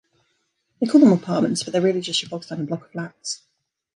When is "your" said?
2.23-2.29